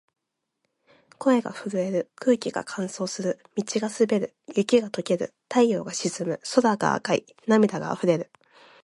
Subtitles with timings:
[1.19, 2.09] 声が震える。
[2.15, 3.37] 空気が乾燥する。
[3.55, 4.35] 道が滑る。
[4.55, 5.35] 雪が解ける。
[5.47, 6.39] 太陽が沈む。
[6.55, 7.27] 空が赤い。
[7.45, 8.31] 涙が溢れる。